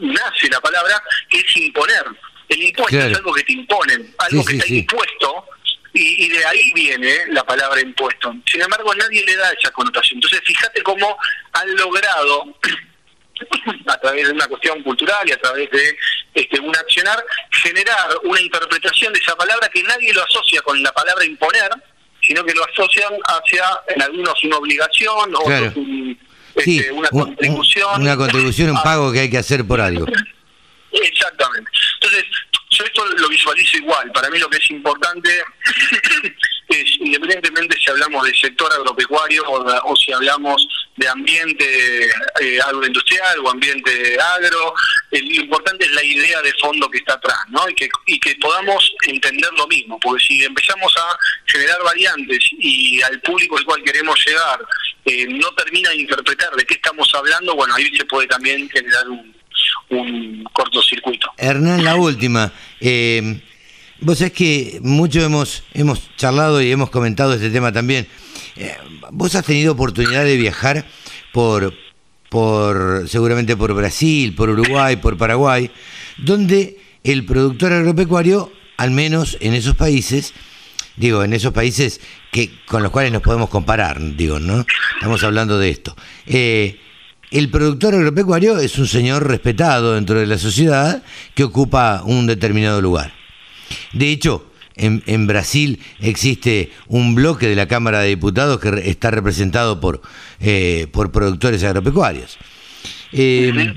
nace 0.00 0.48
la 0.50 0.60
palabra, 0.60 1.02
que 1.30 1.38
es 1.38 1.56
imponer. 1.56 2.04
El 2.48 2.62
impuesto 2.62 2.98
es 2.98 3.16
algo 3.16 3.32
que 3.32 3.42
te 3.44 3.52
imponen, 3.52 4.14
algo 4.18 4.44
que 4.44 4.56
está 4.56 4.72
impuesto, 4.72 5.46
y, 5.94 6.28
de 6.28 6.44
ahí 6.46 6.72
viene 6.74 7.26
la 7.28 7.44
palabra 7.44 7.80
impuesto. 7.80 8.34
Sin 8.50 8.62
embargo, 8.62 8.94
nadie 8.94 9.24
le 9.24 9.36
da 9.36 9.52
esa 9.52 9.70
connotación. 9.70 10.16
Entonces, 10.16 10.40
fíjate 10.44 10.82
cómo 10.82 11.18
han 11.62 11.76
logrado, 11.76 12.56
a 13.86 13.98
través 13.98 14.26
de 14.26 14.32
una 14.32 14.46
cuestión 14.46 14.82
cultural 14.82 15.28
y 15.28 15.32
a 15.32 15.40
través 15.40 15.70
de 15.70 15.96
este, 16.34 16.60
un 16.60 16.74
accionar, 16.76 17.24
generar 17.62 18.08
una 18.24 18.40
interpretación 18.40 19.12
de 19.12 19.20
esa 19.20 19.36
palabra 19.36 19.68
que 19.68 19.82
nadie 19.82 20.12
lo 20.12 20.22
asocia 20.22 20.60
con 20.62 20.82
la 20.82 20.92
palabra 20.92 21.24
imponer, 21.24 21.70
sino 22.20 22.44
que 22.44 22.54
lo 22.54 22.64
asocian 22.64 23.12
hacia, 23.24 23.64
en 23.88 24.02
algunos, 24.02 24.44
una 24.44 24.56
obligación, 24.56 25.34
o 25.34 25.50
este, 26.54 26.92
una 26.92 27.08
contribución. 27.08 28.00
una 28.00 28.16
contribución, 28.16 28.70
un 28.70 28.82
pago 28.82 29.12
que 29.12 29.20
hay 29.20 29.30
que 29.30 29.38
hacer 29.38 29.66
por 29.66 29.80
algo. 29.80 30.06
Exactamente. 30.92 31.70
Entonces, 31.94 32.24
yo 32.70 32.84
esto 32.84 33.04
lo 33.04 33.28
visualizo 33.28 33.78
igual. 33.78 34.10
Para 34.12 34.30
mí 34.30 34.38
lo 34.38 34.48
que 34.48 34.58
es 34.58 34.70
importante 34.70 35.30
independientemente 37.04 37.76
si 37.78 37.90
hablamos 37.90 38.24
del 38.24 38.34
sector 38.34 38.72
agropecuario 38.72 39.42
o, 39.46 39.96
si 39.96 40.12
hablamos 40.12 40.66
de 40.96 41.08
ambiente 41.08 42.06
eh, 42.40 42.60
agroindustrial 42.66 43.38
o 43.40 43.50
ambiente 43.50 44.16
agro, 44.36 44.74
lo 45.10 45.18
importante 45.18 45.84
es 45.84 45.92
la 45.92 46.04
idea 46.04 46.40
de 46.42 46.52
fondo 46.60 46.90
que 46.90 46.98
está 46.98 47.14
atrás, 47.14 47.38
¿no? 47.48 47.68
Y 47.68 47.74
que, 47.74 47.88
y 48.06 48.18
que 48.18 48.34
podamos 48.36 48.92
entender 49.06 49.50
lo 49.56 49.66
mismo, 49.66 49.98
porque 50.00 50.24
si 50.24 50.44
empezamos 50.44 50.94
a 50.96 51.16
generar 51.46 51.82
variantes 51.84 52.44
y 52.58 53.00
al 53.02 53.20
público 53.20 53.56
al 53.58 53.64
cual 53.64 53.82
queremos 53.82 54.18
llegar 54.26 54.60
eh, 55.04 55.26
no 55.28 55.50
termina 55.54 55.90
de 55.90 55.96
interpretar 55.96 56.54
de 56.54 56.64
qué 56.64 56.74
estamos 56.74 57.12
hablando, 57.14 57.54
bueno, 57.54 57.74
ahí 57.74 57.94
se 57.96 58.04
puede 58.04 58.26
también 58.28 58.68
generar 58.70 59.08
un 59.08 59.42
un 59.92 60.44
cortocircuito. 60.52 61.30
Hernán, 61.36 61.84
la 61.84 61.96
última. 61.96 62.52
Eh, 62.80 63.40
vos 64.02 64.18
sabés 64.18 64.32
que 64.32 64.80
mucho 64.82 65.22
hemos, 65.22 65.62
hemos 65.72 66.14
charlado 66.16 66.60
y 66.60 66.70
hemos 66.70 66.90
comentado 66.90 67.34
este 67.34 67.50
tema 67.50 67.72
también. 67.72 68.06
Eh, 68.56 68.76
vos 69.10 69.34
has 69.34 69.44
tenido 69.44 69.72
oportunidad 69.72 70.24
de 70.24 70.36
viajar 70.36 70.86
por, 71.32 71.72
por, 72.28 73.08
seguramente 73.08 73.56
por 73.56 73.72
Brasil, 73.74 74.34
por 74.34 74.50
Uruguay, 74.50 74.96
por 74.96 75.16
Paraguay, 75.16 75.70
donde 76.18 76.78
el 77.04 77.24
productor 77.24 77.72
agropecuario, 77.72 78.52
al 78.76 78.90
menos 78.90 79.38
en 79.40 79.54
esos 79.54 79.76
países, 79.76 80.34
digo, 80.96 81.24
en 81.24 81.32
esos 81.32 81.52
países 81.52 82.00
que 82.30 82.50
con 82.66 82.82
los 82.82 82.92
cuales 82.92 83.12
nos 83.12 83.22
podemos 83.22 83.48
comparar, 83.48 83.98
digo, 84.16 84.38
¿no? 84.38 84.66
Estamos 84.96 85.22
hablando 85.24 85.58
de 85.58 85.70
esto. 85.70 85.96
Eh, 86.26 86.78
el 87.30 87.50
productor 87.50 87.94
agropecuario 87.94 88.58
es 88.58 88.78
un 88.78 88.86
señor 88.86 89.26
respetado 89.26 89.94
dentro 89.94 90.18
de 90.20 90.26
la 90.26 90.36
sociedad 90.36 91.02
que 91.34 91.44
ocupa 91.44 92.02
un 92.04 92.26
determinado 92.26 92.82
lugar. 92.82 93.21
De 93.92 94.10
hecho, 94.10 94.46
en, 94.76 95.26
Brasil 95.26 95.80
existe 96.00 96.70
un 96.88 97.14
bloque 97.14 97.48
de 97.48 97.56
la 97.56 97.68
Cámara 97.68 98.00
de 98.00 98.08
Diputados 98.08 98.60
que 98.60 98.90
está 98.90 99.10
representado 99.10 99.80
por, 99.80 100.02
eh, 100.40 100.86
por 100.92 101.12
productores 101.12 101.62
agropecuarios. 101.64 102.38
Eh, 103.12 103.74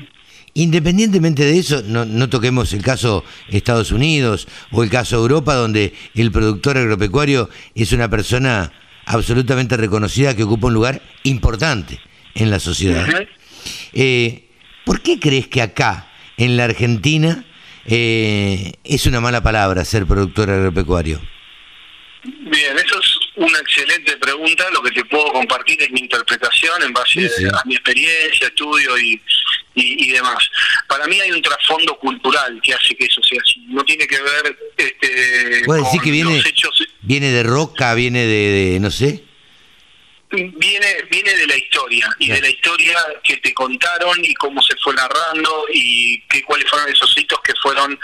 independientemente 0.54 1.44
de 1.44 1.60
eso, 1.60 1.84
no, 1.86 2.06
no, 2.06 2.30
toquemos 2.30 2.72
el 2.74 2.82
caso 2.82 3.24
Estados 3.50 3.92
Unidos 3.92 4.48
o 4.72 4.84
el 4.84 4.90
caso 4.90 5.18
Europa, 5.18 5.56
donde 5.56 5.94
el 6.14 6.32
productor 6.32 6.78
agropecuario 6.78 7.50
es 7.75 7.92
una 7.92 8.10
persona 8.10 8.72
absolutamente 9.06 9.78
reconocida 9.78 10.36
que 10.36 10.44
ocupa 10.44 10.68
un 10.68 10.74
lugar 10.74 11.02
importante 11.24 12.00
en 12.34 12.50
la 12.50 12.60
sociedad. 12.60 13.08
Eh, 13.94 14.50
¿Por 14.86 15.02
qué 15.02 15.20
crees 15.20 15.48
que 15.48 15.62
acá, 15.62 16.08
en 16.38 16.58
la 16.58 16.66
Argentina, 16.66 17.46
eh, 17.86 18.74
es 18.84 19.06
una 19.06 19.22
mala 19.22 19.42
palabra 19.42 19.86
ser 19.86 20.06
productor 20.06 20.50
agropecuario? 20.50 21.22
Bien, 22.24 22.75
eso 22.77 23.00
es 23.00 23.20
una 23.36 23.60
excelente 23.60 24.18
pregunta. 24.18 24.65
Lo 24.72 24.82
que 24.82 24.92
te 24.92 25.06
puedo 25.06 25.32
compartir 25.32 25.82
es 25.82 25.92
mi 25.92 26.00
interpretación 26.00 26.82
en 26.82 26.94
base 26.94 27.30
a 27.54 27.62
mi 27.65 27.75
experiencia, 27.75 28.48
estudio 28.48 28.98
y, 28.98 29.22
y, 29.75 30.12
demás. 30.12 30.50
Para 30.88 31.06
mí 31.06 31.20
hay 31.20 31.32
un 31.32 31.42
trasfondo 31.42 31.98
cultural 32.00 32.60
que 32.63 32.74
hace 32.74 32.96
que 32.96 33.06
eso 33.06 33.22
sea 33.22 33.39
así. 33.44 33.63
No 33.68 33.84
tiene 33.84 34.08
que 34.08 34.20
ver 34.20 34.58
este, 34.77 35.65
con 35.65 35.84
decir 35.84 36.01
que 36.01 36.12
viene, 36.12 36.44
viene 37.01 37.32
de 37.32 37.44
roca, 37.44 37.94
viene 37.94 38.25
de, 38.25 38.72
de 38.72 38.80
no 38.80 38.89
sé 38.89 39.24
viene 40.36 41.04
viene 41.10 41.34
de 41.34 41.48
la 41.48 41.58
historia 41.58 42.10
y 42.20 42.30
de 42.30 42.42
la 42.42 42.50
historia 42.50 42.98
que 43.24 43.38
te 43.38 43.54
contaron 43.54 44.24
y 44.24 44.34
cómo 44.36 44.62
se 44.62 44.75
fue 44.77 44.94
narrando 44.94 45.65
y 45.74 46.20
qué 46.27 46.44
cuáles 46.44 46.70
fueron 46.70 46.89
esos 46.89 47.18
hitos 47.18 47.39
que 47.42 47.54
fueron 47.62 47.98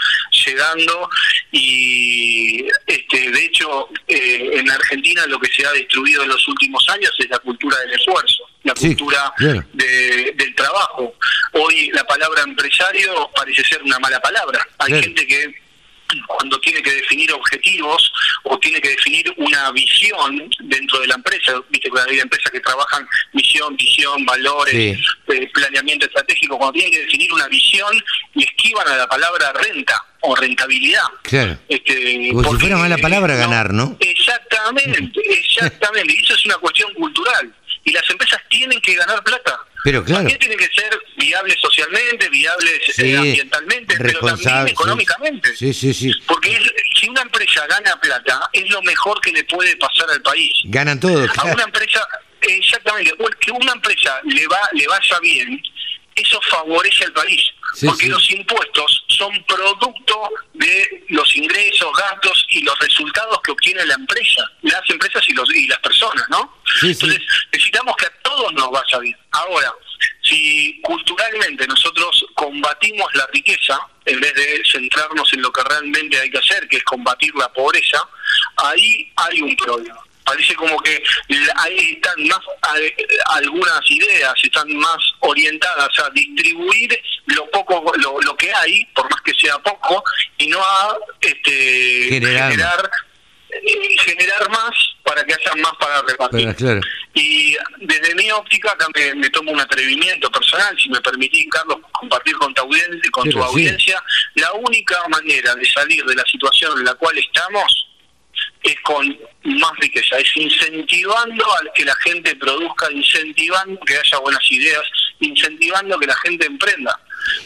llegando 0.44 1.08
y 1.50 2.66
este 2.86 3.30
de 3.30 3.44
hecho 3.44 3.88
eh, 4.08 4.50
en 4.54 4.70
Argentina 4.70 5.26
lo 5.26 5.38
que 5.38 5.52
se 5.52 5.66
ha 5.66 5.72
destruido 5.72 6.22
en 6.22 6.28
los 6.28 6.46
últimos 6.48 6.86
años 6.88 7.12
es 7.18 7.28
la 7.28 7.38
cultura 7.38 7.78
del 7.80 7.92
esfuerzo 7.92 8.44
la 8.64 8.74
cultura 8.74 9.32
del 9.72 10.54
trabajo. 10.54 11.14
Hoy 11.52 11.90
la 11.92 12.04
palabra 12.06 12.42
empresario 12.42 13.30
parece 13.34 13.64
ser 13.64 13.82
una 13.82 13.98
mala 13.98 14.20
palabra. 14.20 14.66
Hay 14.78 15.02
gente 15.02 15.26
que 15.26 15.61
cuando 16.26 16.58
tiene 16.60 16.82
que 16.82 16.92
definir 16.92 17.32
objetivos 17.32 18.12
o 18.44 18.58
tiene 18.58 18.80
que 18.80 18.90
definir 18.90 19.32
una 19.36 19.70
visión 19.72 20.50
dentro 20.60 21.00
de 21.00 21.06
la 21.06 21.14
empresa. 21.14 21.60
Viste 21.70 21.90
que 21.90 22.00
hay 22.00 22.20
empresas 22.20 22.50
que 22.50 22.60
trabajan 22.60 23.06
misión, 23.32 23.76
visión, 23.76 24.24
valores, 24.24 24.98
eh, 25.28 25.50
planeamiento 25.52 26.06
estratégico. 26.06 26.58
Cuando 26.58 26.72
tienen 26.72 26.92
que 26.92 27.00
definir 27.00 27.32
una 27.32 27.48
visión 27.48 28.02
y 28.34 28.44
esquivan 28.44 28.88
a 28.88 28.96
la 28.96 29.06
palabra 29.06 29.52
renta 29.52 30.02
o 30.20 30.34
rentabilidad. 30.34 31.04
Claro. 31.22 31.58
Este, 31.68 32.30
Como 32.32 32.52
si 32.52 32.60
fuera 32.60 32.76
mala 32.76 32.98
palabra 32.98 33.36
ganar, 33.36 33.72
¿no? 33.72 33.96
Exactamente, 34.00 35.20
exactamente. 35.24 36.14
Y 36.14 36.24
eso 36.24 36.34
es 36.34 36.46
una 36.46 36.56
cuestión 36.56 36.92
cultural. 36.94 37.54
Y 37.84 37.92
las 37.92 38.08
empresas 38.08 38.40
tienen 38.48 38.80
que 38.80 38.94
ganar 38.94 39.22
plata. 39.24 39.58
Pero 39.84 40.04
claro. 40.04 40.20
También 40.20 40.38
tienen 40.38 40.58
que 40.58 40.68
ser 40.72 40.98
viables 41.16 41.56
socialmente, 41.60 42.28
viables 42.28 42.98
eh, 42.98 43.16
ambientalmente, 43.16 43.96
pero 43.98 44.20
también 44.20 44.68
económicamente. 44.68 45.56
Sí, 45.56 45.74
sí, 45.74 45.92
sí. 45.92 46.12
Porque 46.26 46.56
si 46.98 47.08
una 47.08 47.22
empresa 47.22 47.66
gana 47.66 47.98
plata, 48.00 48.48
es 48.52 48.68
lo 48.70 48.80
mejor 48.82 49.20
que 49.20 49.32
le 49.32 49.44
puede 49.44 49.76
pasar 49.76 50.08
al 50.10 50.22
país. 50.22 50.52
Ganan 50.64 51.00
todos. 51.00 51.28
A 51.36 51.44
una 51.44 51.64
empresa, 51.64 52.06
exactamente, 52.40 53.12
que 53.40 53.50
una 53.50 53.72
empresa 53.72 54.20
le 54.24 54.46
va 54.46 54.60
le 54.72 54.86
vaya 54.86 55.18
bien, 55.20 55.60
eso 56.14 56.40
favorece 56.48 57.04
al 57.04 57.12
país. 57.12 57.40
porque 57.84 58.06
los 58.06 58.30
impuestos 58.30 59.04
son 59.08 59.32
producto 59.44 60.30
de 60.54 61.04
los 61.08 61.36
ingresos, 61.36 61.90
gastos 61.96 62.46
y 62.50 62.62
los 62.62 62.78
resultados 62.78 63.40
que 63.42 63.52
obtiene 63.52 63.84
la 63.86 63.94
empresa, 63.94 64.42
las 64.62 64.82
empresas 64.90 65.22
y, 65.28 65.32
los, 65.32 65.48
y 65.54 65.66
las 65.66 65.78
personas, 65.78 66.24
¿no? 66.28 66.58
Entonces, 66.82 67.20
necesitamos 67.52 67.96
que 67.96 68.06
a 68.06 68.21
todos 68.32 68.52
nos 68.54 68.70
vaya 68.70 68.98
bien. 68.98 69.16
Ahora, 69.32 69.72
si 70.22 70.80
culturalmente 70.82 71.66
nosotros 71.66 72.24
combatimos 72.34 73.06
la 73.14 73.26
riqueza 73.32 73.78
de 74.04 74.62
centrarnos 74.70 75.32
en 75.32 75.42
lo 75.42 75.52
que 75.52 75.62
realmente 75.64 76.18
hay 76.18 76.30
que 76.30 76.38
hacer, 76.38 76.66
que 76.68 76.78
es 76.78 76.84
combatir 76.84 77.34
la 77.34 77.52
pobreza, 77.52 78.02
ahí 78.56 79.12
hay 79.16 79.42
un 79.42 79.56
problema 79.56 80.00
parece 80.24 80.54
como 80.54 80.78
que 80.78 81.02
ahí 81.56 82.00
están 82.00 82.26
más 82.28 82.38
algunas 83.34 83.90
ideas 83.90 84.32
están 84.40 84.72
más 84.76 84.98
orientadas 85.18 85.98
a 85.98 86.10
distribuir 86.10 87.02
lo 87.26 87.50
poco 87.50 87.92
lo, 87.96 88.36
que 88.36 88.52
hay 88.54 88.84
por 88.94 89.10
más 89.10 89.20
que 89.22 89.34
sea 89.34 89.58
poco 89.58 90.04
y 90.38 90.46
no 90.46 90.60
a 90.60 90.96
este 91.20 92.08
generar, 92.08 92.88
generar, 94.04 94.48
más 94.50 94.70
para 95.02 95.24
que 95.24 95.34
haya 95.34 95.54
más 95.62 95.72
para 95.78 96.02
repartir. 96.02 96.80
Y 97.14 97.56
desde 97.80 98.14
mi 98.14 98.30
óptica 98.30 98.72
acá 98.72 98.86
me, 99.14 99.30
tomo 99.30 99.52
un 99.52 99.60
atrevimiento 99.60 100.30
personal 100.30 100.76
si 100.80 100.88
me 100.88 101.00
permitís 101.00 101.46
Carlos 101.50 101.78
compartir 101.92 102.34
con 102.36 102.54
tu 102.54 102.62
audiencia 102.62 103.10
con 103.10 103.28
tu 103.28 103.42
audiencia. 103.42 104.02
La 104.36 104.52
única 104.54 104.96
manera 105.08 105.54
de 105.54 105.64
salir 105.66 106.04
de 106.04 106.14
la 106.14 106.24
situación 106.24 106.78
en 106.78 106.84
la 106.84 106.94
cual 106.94 107.16
estamos 107.18 107.88
es 108.62 108.76
con 108.82 109.06
más 109.44 109.72
riqueza, 109.80 110.18
es 110.18 110.36
incentivando 110.36 111.44
a 111.44 111.72
que 111.74 111.84
la 111.84 111.94
gente 111.96 112.34
produzca, 112.36 112.90
incentivando 112.90 113.78
que 113.80 113.98
haya 113.98 114.18
buenas 114.18 114.50
ideas, 114.50 114.82
incentivando 115.22 115.98
que 115.98 116.06
la 116.06 116.16
gente 116.16 116.46
emprenda. 116.46 116.98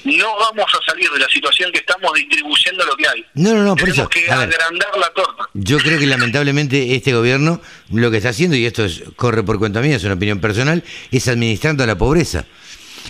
No 0.05 0.37
vamos 0.39 0.67
a 0.73 0.91
salir 0.91 1.11
de 1.11 1.19
la 1.19 1.29
situación 1.29 1.71
que 1.73 1.79
estamos 1.79 2.13
distribuyendo 2.15 2.85
lo 2.85 2.97
que 2.97 3.09
hay. 3.09 3.25
No, 3.35 3.55
no, 3.55 3.63
no, 3.63 3.77
por 3.77 3.89
eso. 3.89 4.09
que 4.09 4.31
agrandar 4.31 4.97
la 4.99 5.11
torta. 5.15 5.49
Yo 5.55 5.79
creo 5.79 5.99
que 5.99 6.07
lamentablemente 6.07 6.95
este 6.95 7.13
gobierno 7.13 7.61
lo 7.91 8.11
que 8.11 8.19
está 8.19 8.31
haciendo, 8.31 8.57
y 8.57 8.65
esto 8.65 8.85
es, 8.85 9.03
corre 9.17 9.43
por 9.43 9.59
cuenta 9.59 9.81
mía, 9.81 9.97
es 9.97 10.05
una 10.05 10.15
opinión 10.15 10.41
personal, 10.41 10.83
es 11.11 11.29
administrando 11.29 11.85
la 11.87 11.97
pobreza. 11.97 12.47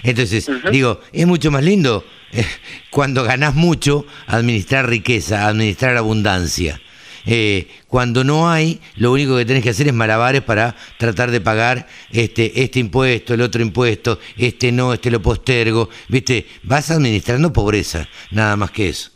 Entonces, 0.03 0.51
digo, 0.71 1.01
es 1.13 1.27
mucho 1.27 1.51
más 1.51 1.63
lindo 1.63 2.05
eh, 2.33 2.47
cuando 2.91 3.25
ganás 3.25 3.55
mucho 3.55 4.07
administrar 4.27 4.89
riqueza, 4.89 5.47
administrar 5.49 5.97
abundancia. 5.97 6.81
Eh, 7.27 7.67
cuando 7.89 8.23
no 8.23 8.49
hay, 8.49 8.81
lo 8.97 9.13
único 9.13 9.37
que 9.37 9.45
tenés 9.45 9.63
que 9.63 9.71
hacer 9.71 9.89
es 9.89 9.95
malabares 9.95 10.43
para 10.43 10.77
tratar 10.97 11.31
de 11.33 11.41
pagar 11.41 11.89
este, 12.11 12.63
este 12.63 12.79
impuesto, 12.79 13.35
el 13.35 13.41
otro 13.41 13.61
impuesto, 13.63 14.21
este 14.37 14.71
no, 14.71 14.93
este 14.93 15.11
lo 15.11 15.21
postergo, 15.21 15.91
¿viste? 16.09 16.47
Vas 16.63 16.91
administrando 16.91 17.53
pobreza, 17.53 18.09
nada 18.31 18.57
más 18.57 18.71
que 18.71 18.89
eso. 18.91 19.11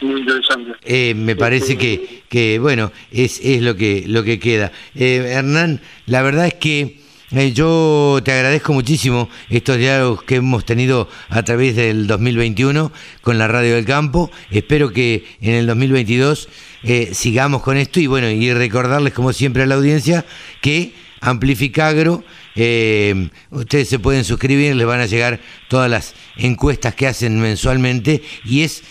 muy 0.00 0.20
interesante. 0.20 0.72
Eh, 0.82 1.14
me 1.14 1.36
parece 1.36 1.76
que, 1.76 2.22
que 2.28 2.58
bueno, 2.58 2.90
es, 3.12 3.40
es 3.42 3.60
lo 3.60 3.76
que, 3.76 4.04
lo 4.06 4.24
que 4.24 4.38
queda. 4.38 4.72
Eh, 4.94 5.34
Hernán, 5.36 5.82
la 6.06 6.22
verdad 6.22 6.46
es 6.46 6.54
que 6.54 7.03
eh, 7.30 7.52
yo 7.52 8.20
te 8.22 8.32
agradezco 8.32 8.72
muchísimo 8.72 9.28
estos 9.48 9.78
diálogos 9.78 10.22
que 10.22 10.36
hemos 10.36 10.64
tenido 10.64 11.08
a 11.30 11.42
través 11.42 11.74
del 11.74 12.06
2021 12.06 12.92
con 13.22 13.38
la 13.38 13.48
Radio 13.48 13.74
del 13.74 13.86
Campo. 13.86 14.30
Espero 14.50 14.92
que 14.92 15.24
en 15.40 15.54
el 15.54 15.66
2022 15.66 16.48
eh, 16.82 17.10
sigamos 17.14 17.62
con 17.62 17.76
esto 17.76 17.98
y 17.98 18.06
bueno, 18.06 18.28
y 18.28 18.52
recordarles 18.52 19.14
como 19.14 19.32
siempre 19.32 19.62
a 19.62 19.66
la 19.66 19.76
audiencia 19.76 20.24
que 20.60 20.92
Amplificagro, 21.20 22.22
eh, 22.54 23.30
ustedes 23.48 23.88
se 23.88 23.98
pueden 23.98 24.24
suscribir, 24.24 24.76
les 24.76 24.86
van 24.86 25.00
a 25.00 25.06
llegar 25.06 25.40
todas 25.68 25.90
las 25.90 26.14
encuestas 26.36 26.94
que 26.94 27.06
hacen 27.06 27.40
mensualmente 27.40 28.22
y 28.44 28.60
es 28.60 28.82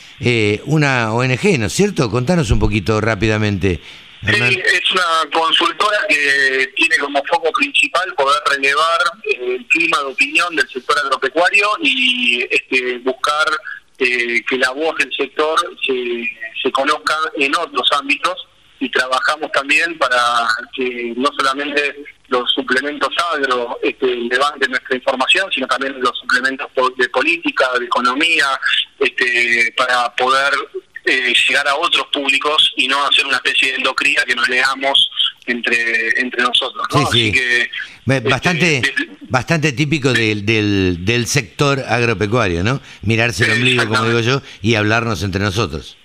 una 0.66 1.13
ONG, 1.13 1.60
¿no 1.60 1.68
es 1.68 1.74
cierto? 1.74 2.10
Contanos 2.10 2.50
un 2.50 2.58
poquito 2.58 3.00
rápidamente. 3.02 3.82
Sí, 4.25 4.62
es 4.63 4.92
una 4.92 5.30
consultora 5.34 5.98
que 6.08 6.72
tiene 6.75 6.98
como 6.98 7.22
foco 7.25 7.51
principal 7.51 8.13
poder 8.15 8.42
relevar 8.51 9.00
el 9.25 9.65
clima 9.68 9.98
de 10.00 10.06
opinión 10.06 10.56
del 10.56 10.68
sector 10.70 10.98
agropecuario 11.00 11.68
y 11.82 12.42
este, 12.50 13.00
buscar 13.00 13.46
eh, 13.98 14.42
que 14.48 14.58
la 14.58 14.72
voz 14.72 14.96
del 14.98 15.13
sector 15.13 15.60
se, 15.86 16.29
se 16.62 16.72
conozca 16.72 17.16
en 17.38 17.53
otros 17.55 17.88
ámbitos. 17.92 18.48
Y 18.79 18.90
trabajamos 18.90 19.50
también 19.53 19.98
para 19.98 20.46
que 20.75 21.14
no 21.16 21.29
solamente 21.38 22.03
los 22.27 22.51
suplementos 22.51 23.09
agro 23.33 23.79
este, 23.81 24.07
levanten 24.07 24.72
nuestra 24.72 24.96
información, 24.96 25.50
sino 25.53 25.68
también 25.68 26.01
los 26.01 26.18
suplementos 26.20 26.68
de 26.98 27.09
política, 27.09 27.70
de 27.79 27.86
economía, 27.86 28.59
este, 29.00 29.74
para 29.77 30.14
poder 30.16 30.53
eh, 31.05 31.33
llegar 31.48 31.68
a 31.68 31.75
otros 31.75 32.07
públicos 32.11 32.74
y 32.77 32.87
no 32.87 33.05
hacer 33.05 33.25
una 33.25 33.37
especie 33.37 33.70
de 33.70 33.75
endocría 33.75 34.24
que 34.25 34.35
nos 34.35 34.48
leamos 34.50 35.09
entre 35.46 36.20
entre 36.20 36.42
nosotros. 36.42 36.85
¿no? 36.94 37.11
Sí, 37.11 37.31
que, 37.31 37.70
bastante 38.05 38.77
este, 38.77 38.94
bastante 39.22 39.72
típico 39.74 40.13
del, 40.13 40.46
del, 40.46 41.05
del 41.05 41.27
sector 41.27 41.83
agropecuario, 41.87 42.63
¿no? 42.63 42.81
Mirarse 43.01 43.46
el 43.46 43.51
ombligo, 43.51 43.87
como 43.87 44.05
digo 44.05 44.20
yo, 44.20 44.42
y 44.61 44.75
hablarnos 44.75 45.24
entre 45.24 45.42
nosotros. 45.42 45.98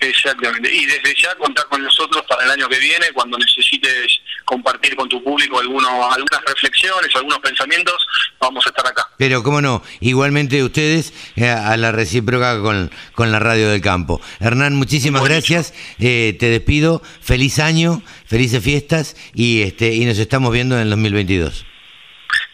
Exactamente. 0.00 0.72
Y 0.72 0.84
desde 0.86 1.14
ya 1.14 1.34
contar 1.36 1.66
con 1.66 1.82
nosotros 1.82 2.22
para 2.28 2.44
el 2.44 2.50
año 2.50 2.68
que 2.68 2.78
viene, 2.78 3.06
cuando 3.12 3.38
necesites 3.38 4.20
compartir 4.44 4.94
con 4.94 5.08
tu 5.08 5.22
público 5.22 5.58
algunos, 5.58 5.90
algunas 5.90 6.44
reflexiones, 6.46 7.14
algunos 7.14 7.38
pensamientos, 7.38 8.06
vamos 8.38 8.64
a 8.66 8.68
estar 8.68 8.86
acá. 8.86 9.08
Pero 9.18 9.42
cómo 9.42 9.60
no, 9.60 9.82
igualmente 10.00 10.62
ustedes 10.62 11.12
eh, 11.36 11.48
a 11.48 11.76
la 11.76 11.92
recíproca 11.92 12.60
con, 12.60 12.90
con 13.14 13.32
la 13.32 13.38
radio 13.38 13.70
del 13.70 13.80
campo. 13.80 14.20
Hernán, 14.40 14.74
muchísimas 14.76 15.24
gracias, 15.24 15.72
eh, 15.98 16.36
te 16.38 16.46
despido, 16.46 17.02
feliz 17.20 17.58
año, 17.58 18.02
felices 18.26 18.62
fiestas 18.62 19.16
y, 19.34 19.62
este, 19.62 19.94
y 19.94 20.04
nos 20.04 20.18
estamos 20.18 20.52
viendo 20.52 20.76
en 20.76 20.82
el 20.82 20.90
2022. 20.90 21.64